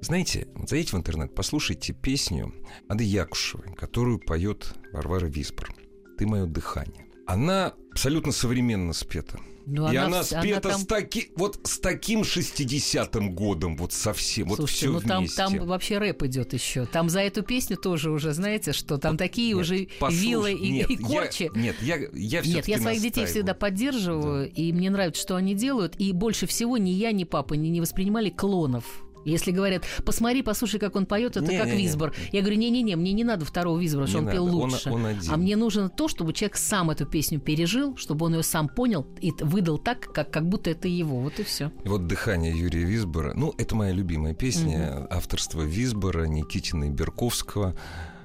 [0.02, 2.54] Знаете, зайдите в интернет, послушайте песню
[2.88, 5.74] Ады Якушевой, которую поет Варвара Висбор.
[6.18, 7.07] «Ты мое дыхание».
[7.28, 9.40] Она абсолютно современно спета.
[9.70, 13.76] Ну, и она она вс- она спета там- с, таки, вот с таким 60-м годом,
[13.76, 15.36] вот совсем, вот Слушайте, все ну там, вместе.
[15.36, 16.86] там вообще рэп идет еще.
[16.86, 20.70] Там за эту песню тоже уже, знаете, что там такие Нет, уже послушай, вилы и,
[20.72, 21.52] нет, и я- корчи.
[21.54, 22.08] нет, я, я
[22.40, 23.28] Нет, всё-таки я своих детей настаиваю.
[23.28, 25.96] всегда поддерживаю, и мне нравится, что они делают.
[25.98, 28.86] И больше всего ни я, ни папа не, не воспринимали клонов.
[29.28, 31.84] Если говорят, посмотри, послушай, как он поет, это как Не-не-не.
[31.84, 32.14] Визбор.
[32.32, 34.90] Я говорю, не-не-не, мне не надо второго Визбора, Не что он пел надо, он- лучше.
[34.92, 35.32] он один.
[35.34, 39.06] А мне нужно то, чтобы человек сам эту песню пережил, чтобы он ее сам понял
[39.20, 41.20] и выдал так, как, как будто это его.
[41.20, 41.72] Вот и все.
[41.84, 43.34] Вот «Дыхание» Юрия Висбора.
[43.36, 45.06] Ну, это моя любимая песня.
[45.10, 47.78] Авторство Висбора, Никитина и Берковского.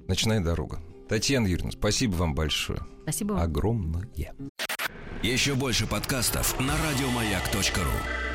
[0.07, 0.81] «Ночная дорога».
[1.09, 2.81] Татьяна Юрьевна, спасибо вам большое.
[3.03, 3.43] Спасибо вам.
[3.43, 4.09] Огромное.
[5.23, 8.32] Еще больше подкастов на радиомаяк.ру.